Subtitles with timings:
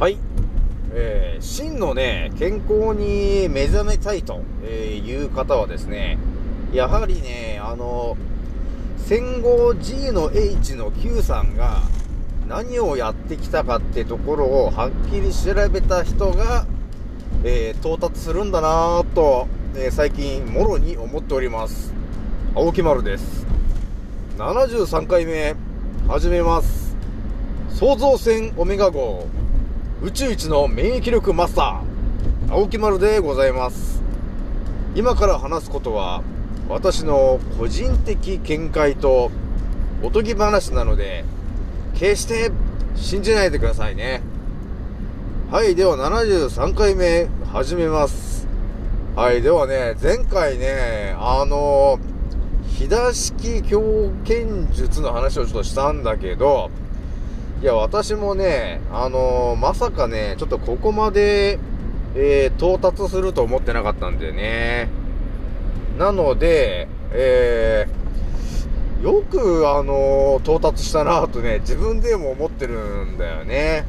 [0.00, 0.16] はい。
[0.94, 6.16] えー、真のね、健康に目覚めたいという方はですね、
[6.72, 8.16] やはりね、あの、
[8.96, 11.82] 戦後 G の H の Q さんが
[12.48, 16.64] 何をやってきたかってところをはっきり調べた人が、
[17.44, 21.92] えー、到達するんだなぁと、えー、最近もろに思っております。
[22.54, 23.46] 青木丸です。
[24.38, 25.54] 73回目、
[26.08, 26.96] 始めます。
[27.68, 29.26] 創造船オメガ号、
[30.02, 34.02] 宇宙一の免疫力マスター、青木丸でございます。
[34.94, 36.22] 今から話すことは、
[36.70, 39.30] 私の個人的見解と
[40.02, 41.26] おとぎ話なので、
[41.92, 42.50] 決して
[42.96, 44.22] 信じないでくださいね。
[45.50, 48.48] はい、では73回目始めます。
[49.14, 51.98] はい、ではね、前回ね、あの、
[52.68, 56.70] 飛騨式狂犬術の話をちょっとしたんだけど、
[57.60, 61.58] いや、私もね、あのまさかね、ちょっとここまで、
[62.14, 64.88] えー、到達すると思ってなかったんだよね。
[65.98, 73.84] なので、えー、よく、あの到達したなとね、自分でも思ってるんだよね。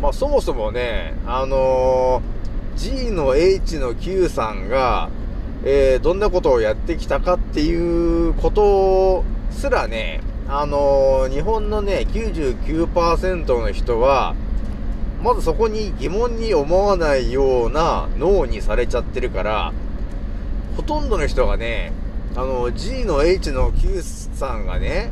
[0.00, 2.22] まあ、そもそもね、あの
[2.76, 5.10] G の H の Q さんが、
[5.64, 10.20] え、どんなことをやってきたかっていうことすらね、
[10.54, 14.34] あの日本のね、99%の人は、
[15.22, 19.72] まずそこに疑問に思わないような脳にされちゃってるから、
[20.76, 21.92] ほとんどの人がね、
[22.36, 25.10] あの、G の H の Q さんがね、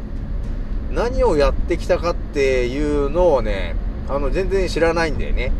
[0.90, 3.76] 何をやってきたかっていうのをね、
[4.10, 5.52] あの、全然知らないんだよね。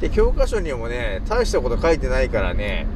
[0.00, 2.88] で、教科書にもね、大したこと書いてないからね、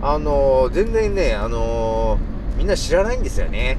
[0.00, 2.18] あの全然ね、あの
[2.56, 3.76] みんな知らないんですよね。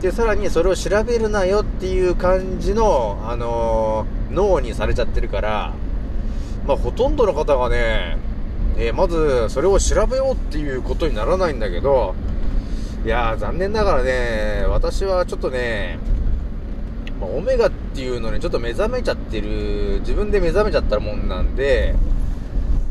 [0.00, 5.74] で、さらにそれを調べるなよっていう感じの、あの脳にされちゃってるから、
[6.66, 8.16] まあ、ほとんどの方がね、
[8.78, 12.14] えー、まず、それを調べようっていうことにならないんだけど、
[13.04, 15.98] いやー、残念ながらね、私はちょっとね、
[17.20, 21.94] まあ、オメガっていうのにちょっと目覚めちゃってる、自分で目覚めちゃったもんなんで、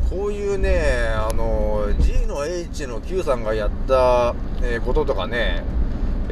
[0.08, 5.64] こういうね、あの、G の H の Q さんがやった、え、こととかね、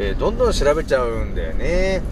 [0.01, 2.03] えー、どんどん調べちゃうんだよね。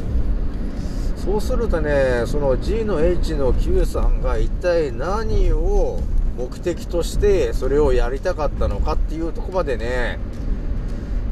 [1.17, 6.01] そうするとね、その G の H の Q さんが一体何を
[6.37, 10.19] 目的としてそれをやりたかったのかっていうとこまでね、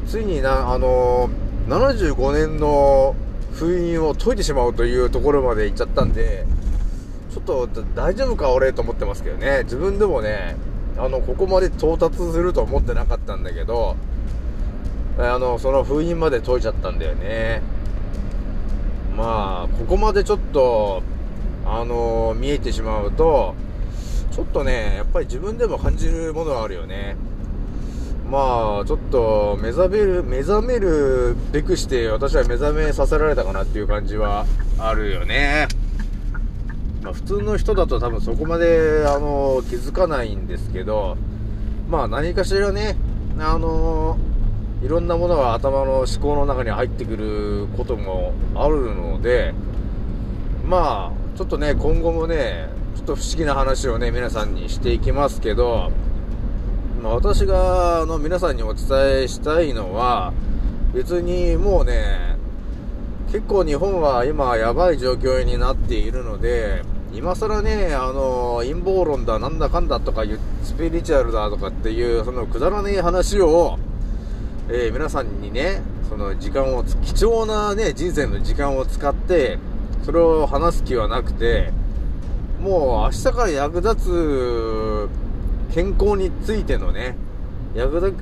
[0.07, 1.29] ついにな、あの
[1.67, 3.15] 75年の
[3.53, 6.45] 封印を解いてしまうというところまで行っちゃったんで、
[7.33, 9.63] ちょっと大丈夫か俺と思ってますけどね。
[9.63, 10.55] 自分でもね、
[10.97, 13.97] あの、ここまで到達すると思ってなかったんだけど、
[15.17, 17.61] あの、その封印まで解いちゃったんだよね。
[19.15, 21.01] まあ、ここまでちょっと、
[21.65, 23.55] あの、見えてしまうと、
[24.31, 27.15] ちょっとね、やっぱり自分でも感じるものがあるよね。
[28.29, 34.45] まあ、ちょっと、目覚める、目覚めるべくして、私は目覚めさせられたかなっていう感じは
[34.77, 35.67] あるよね。
[37.01, 41.15] まあ、普通の人だと多分そこまで、あの、気づかないんですけど、
[41.87, 42.97] まあ何かしらね、
[43.39, 44.17] あの、
[44.85, 49.55] いろんなものが頭の思考の中に入ってくることもあるので、
[50.63, 55.91] まあ、ちょっとね、今後もね、ちょっと不思議な話をね、皆さんにしていきますけど、
[57.01, 60.33] まあ、私が、あの、皆さんにお伝えしたいのは、
[60.93, 62.37] 別にもうね、
[63.31, 73.79] 結構日本は今やばい状況になっているので、今更ね、あの、陰謀論だ、なんだかんだとかいう、スピリチュアルだとかっていう、そのくだらねえ話を、
[74.67, 79.59] えー、皆さんにね、その時間を、貴重なね、人生の時間を使って、
[80.03, 81.71] それを話す気はなくて、
[82.61, 85.09] もう明日から役立つ
[85.71, 87.15] 健康についてのね、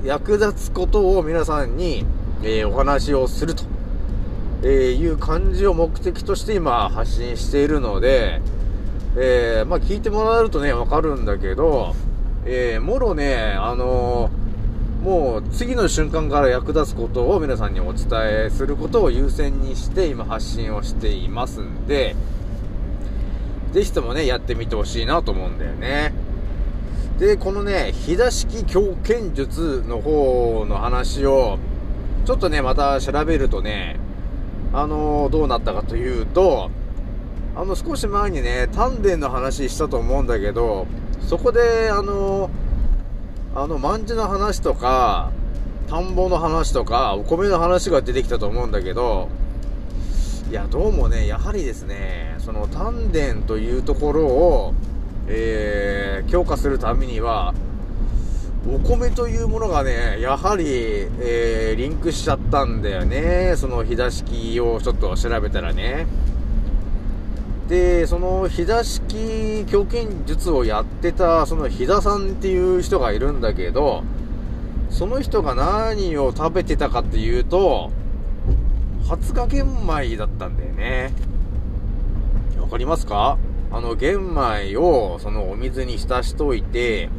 [0.04, 2.06] 役立つことを皆さんに、
[2.42, 3.64] えー、お話をすると、
[4.64, 8.42] えー、いう感じを目的として今発信しているので、
[9.16, 11.96] えー、まあ聞いてもらえるとね、わかるんだけど、
[12.46, 14.43] えー、もろね、あのー、
[15.04, 18.08] もう次の瞬間から役立つことを皆さんにお伝
[18.46, 22.16] えすることを優先にして今発信をしていますんで、
[23.74, 26.14] ぜひともね、やってみてほしいなと思うんだよね。
[27.20, 31.60] で、このね、飛騨式狂犬術の方の話を、
[32.24, 34.00] ちょっとね、また調べるとね、
[34.72, 36.72] あのー、どうなったかというと、
[37.58, 40.88] あの、少し前にね、丹田の話したと思うんだけど、
[41.28, 42.50] そこで、あの、
[43.56, 45.32] あの、万字の話とか、
[45.88, 49.30] 田んぼの話とか、お米の話が出てきたと思うんだけど、
[50.50, 54.74] いやどうもねやはりですねその丹田というところを、
[55.28, 57.56] えー、強化するためには
[58.72, 63.56] お米というものがね、やはり、えー、リンクしちゃったんだよね。
[63.58, 66.08] その日出式をちょっと調べたらね。
[67.68, 74.04] で、その日出式狂犬術をやってた、その日田さんっていう人がいるんだけど、
[74.90, 77.92] その人が何を食べてたかっていうと、
[79.06, 81.14] 20日玄米だったんだよね。
[82.60, 83.38] わかりますか？
[83.72, 87.10] あの玄米をそのお水に浸しといて、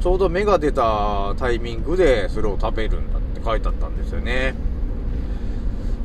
[0.00, 4.54] ちょうど芽が出たタイミングでそれを食べるんだって書いてあったんですよね。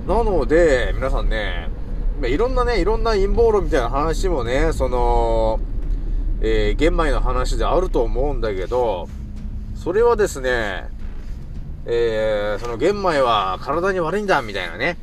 [0.08, 1.70] なので、皆さんね、
[2.22, 5.60] まいろんなね、いろんな陰謀論みたいな話もね、その、
[6.42, 9.08] えー、玄米の話であると思うんだけど、
[9.76, 10.90] それはですね、
[11.86, 14.98] えー、その玄米は体に悪いんだ、みたいなね、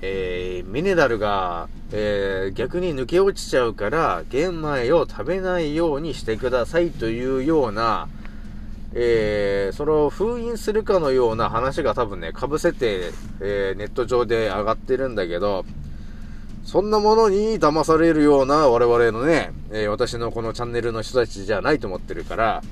[0.00, 8.08] えー、ミネラルが、えー、逆に抜け落ちちゃうから、玄米を食べないようにしてくださいというような、
[8.94, 15.64] えー、それを封印するかのような話が多分ね、被せて、えー、ネット上で上がってるんだけど、
[16.64, 22.62] そんなものに騙されるような我々のね、えー、私のこのチャンネルの人たちじゃないと思ってるから、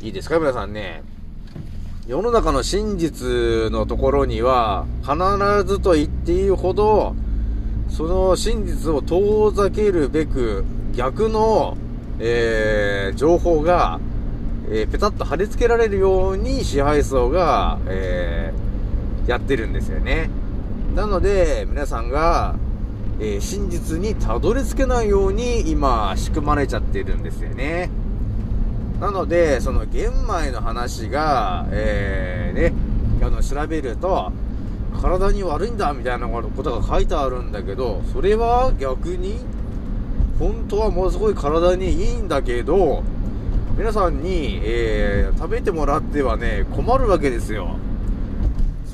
[0.00, 1.02] いいですか皆さんね。
[2.06, 5.14] 世の中の真実のところには、必
[5.64, 7.14] ずと言っていいほど、
[7.88, 11.76] その真実を遠ざけるべく、逆の、
[12.18, 14.00] えー、情報が
[14.72, 20.30] えー、ペタッと貼り付けられるように支配層が、えー、やってるんですよね。
[20.94, 22.54] なので、皆さんが、
[23.22, 27.90] えー、真実にたどり着けないように今、仕組まれちゃってるんですよね。
[28.98, 32.72] なので、その玄米の話が、えー、ね、
[33.22, 34.32] あの、調べると、
[35.02, 39.38] 体に悪いんだみたいなことが書いてあるんだけど、それは逆に、
[40.38, 43.02] 本当はものすごい体にいいんだけど、
[43.76, 47.76] 皆さんに、えー、食べてもらってはね、困るわけですよ。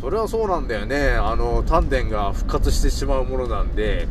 [0.07, 1.15] それはそうなんだよね。
[1.15, 4.07] あの、丹田が復活してしまうものなんで、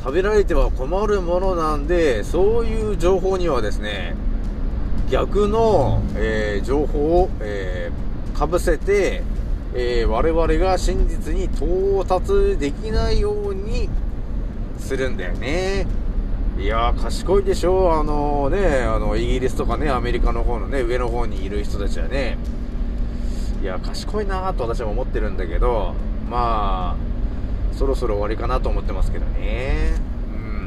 [0.00, 4.16] 食べられては困るものなんで、そういう情報にはですね、
[5.08, 9.22] 逆の、えー、情報を、えー、かぶせて、
[9.72, 13.88] えー、我々が真実に到達できないように
[14.80, 15.86] するんだよね。
[16.58, 22.36] いやー、賢いでしょあのね、あの、イギリスとかね、アメリカの方のね、上の方にいる人たちはね。
[23.60, 25.94] いや、賢いなと私は思ってるんだけど、
[26.30, 29.94] まあ、そろそろ終わりかなと思ってますけどね。
[30.34, 30.66] うん。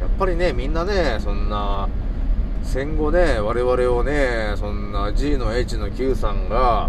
[0.00, 1.88] やっぱりね、みんなね、そんな、
[2.62, 6.88] 戦後ね、我々をね、そんな G の H の Q さんが、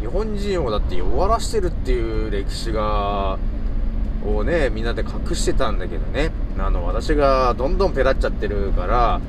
[0.00, 3.38] 日本人をだって弱らしてるっていう歴史が、
[4.26, 6.30] をね、みんなで隠してたんだけどね。
[6.58, 9.20] あの、私がどんどんペラっちゃってるから、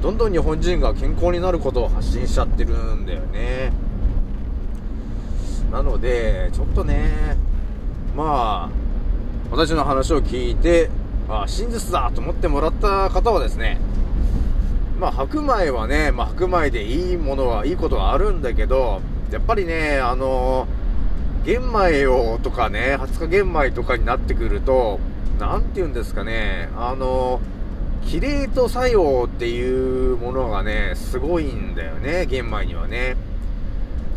[0.00, 3.72] どんどん日本人が健康になることを発信しちゃってるんだよね。
[5.72, 7.36] なので、ちょっとね、
[8.14, 8.70] まあ、
[9.50, 10.90] 私の話を聞いて、
[11.30, 13.80] あ、真実だと思ってもらった方はですね、
[15.00, 20.68] まあ、白米はね、まあ、白米でいいものはいいことはあるんだけど、やっぱりね、あの
[21.44, 25.00] 玄米をとかね、20日玄米とかになってくると、
[25.40, 27.40] なんて言うんですかね、あの、
[28.06, 33.16] キレート作用っていうものがね、すごいんだよね、玄米にはね。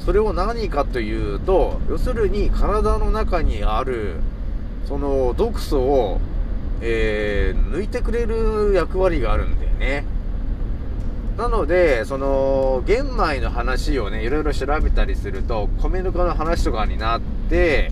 [0.05, 4.17] それを何かというと、要するに体の中にある、
[4.87, 6.19] その毒素を、
[6.81, 10.05] えー、抜いてくれる役割があるんだよね。
[11.37, 17.91] なので、その、玄米の話をね、いろいろ調べたりすると、米ぬかの話とかになって、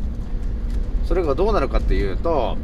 [1.05, 2.58] それがどうなるかっていうと、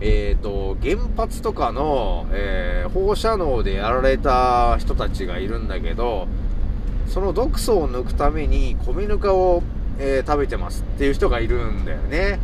[0.00, 6.28] えっ、ー、と、原発とかの、えー、放射能でやられた人たちがいるんだけど、
[7.08, 9.62] その毒素を抜くために米ぬかを、
[9.98, 12.38] えー、食べてますっていう人がいるんだよね。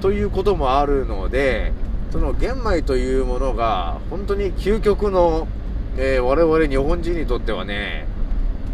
[0.00, 1.72] ということもあるので、
[2.10, 5.48] その玄米というものが本当に究極の
[5.96, 8.08] えー、我々日本人にとってはね、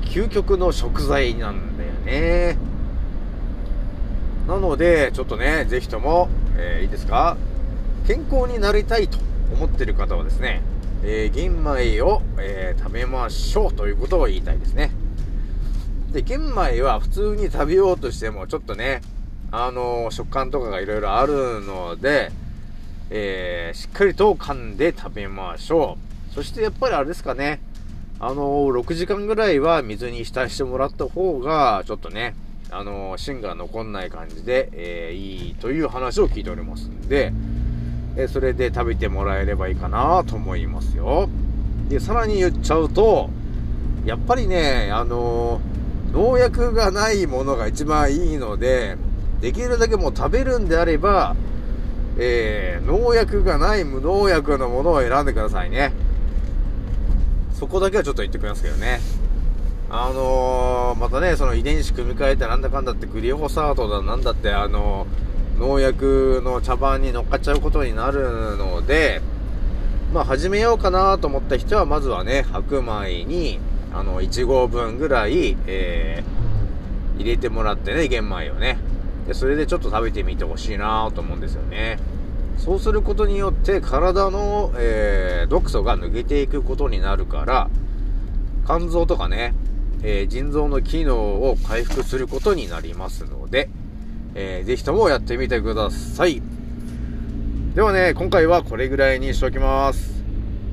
[0.05, 2.57] 究極の食材なんだよね。
[4.49, 7.37] なので、ちょっとね、ぜひとも、えー、いいですか？
[8.07, 9.19] 健康になりたいと
[9.53, 10.63] 思ってる方はですね、
[11.03, 14.91] えー、玄米を、えー、食べましょうということを言いたいですね。
[16.13, 19.01] で、玄米は普通に食べようとしても、ちょっとね、
[19.51, 22.31] あのー、食感とかがいろいろあるので、
[23.11, 25.97] えー、しっかりと噛んで食べましょ
[26.31, 26.35] う。
[26.35, 27.61] そしてやっぱりあれですかね、
[28.19, 32.35] あのー、6時間ぐらいは水に浸してもらった方が、ちょっとね、
[32.71, 37.33] あの芯が残んない感じで、え、いいという話を聞いておりますんで、
[38.17, 41.29] えそれで食べてもらえればいいかなと思いますよ。
[41.89, 43.31] で、さらに言っちゃうと、
[44.05, 45.61] やっぱりね、あの
[46.13, 48.97] 農薬がないものが一番いいので、
[49.41, 51.37] できるだけもう食べるんであれば、
[52.19, 55.93] えー、農薬がない無農薬のものを選んでくださいね。
[57.55, 59.01] そこだけはちょっと言ってくれますけどね。
[59.91, 65.30] あのー、またね、その遺伝子組み換えてなんだかんだってグリホサートだなんだって、あのー、
[65.61, 69.21] 農薬の茶番に乗っかっちゃうことになるので、
[70.11, 73.61] まあ始めようかなと思った人は、まずはね、白米に、
[73.93, 78.79] あの、1合分ぐらい、えー、入れてもらってね、玄米をね。
[79.29, 81.99] で、それでちょっと食べてみてほしいなと思うんですよね。
[82.57, 87.71] そうすることによって体の、えー、毒素が抜けていくことになるから、
[88.65, 89.55] 肝臓とかね、
[90.03, 93.69] えー、腎臓の機能を回復することになりますので、
[94.35, 96.43] えー、ぜひともやってみてください。
[97.75, 100.25] ではね、今回はこれぐらいにしておきます。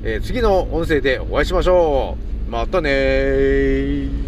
[0.02, 2.16] えー、次の音声でお会いしましょ
[2.48, 2.50] う。
[2.50, 4.27] またねー。